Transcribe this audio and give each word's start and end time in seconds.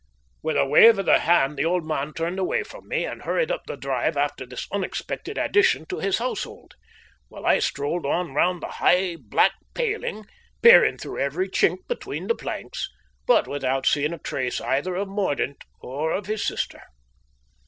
With 0.41 0.57
a 0.57 0.65
wave 0.65 0.97
of 0.97 1.05
the 1.05 1.19
hand 1.19 1.57
the 1.57 1.65
old 1.65 1.85
man 1.85 2.11
turned 2.11 2.39
away 2.39 2.63
from 2.63 2.87
me 2.87 3.05
and 3.05 3.21
hurried 3.21 3.51
up 3.51 3.67
the 3.67 3.77
drive 3.77 4.17
after 4.17 4.47
this 4.47 4.65
unexpected 4.71 5.37
addition 5.37 5.85
to 5.89 5.99
his 5.99 6.17
household, 6.17 6.73
while 7.27 7.45
I 7.45 7.59
strolled 7.59 8.07
on 8.07 8.33
round 8.33 8.63
the 8.63 8.67
high, 8.81 9.17
black 9.21 9.51
paling, 9.75 10.25
peering 10.63 10.97
through 10.97 11.19
every 11.19 11.49
chink 11.49 11.87
between 11.87 12.25
the 12.25 12.33
planks, 12.35 12.89
but 13.27 13.47
without 13.47 13.85
seeing 13.85 14.11
a 14.11 14.17
trace 14.17 14.59
either 14.59 14.95
of 14.95 15.07
Mordaunt 15.07 15.63
or 15.81 16.11
of 16.13 16.25
his 16.25 16.43
sister. 16.43 16.81